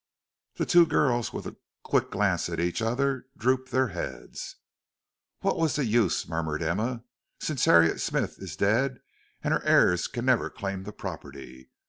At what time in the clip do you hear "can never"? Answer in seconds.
10.07-10.49